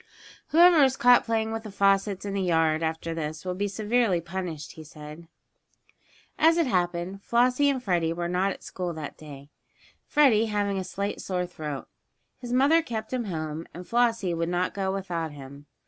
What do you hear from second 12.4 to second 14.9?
mother kept him home, and Flossie would not